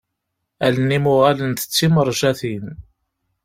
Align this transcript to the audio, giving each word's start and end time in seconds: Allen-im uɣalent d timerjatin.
Allen-im 0.65 1.05
uɣalent 1.13 1.65
d 1.67 1.71
timerjatin. 1.75 2.65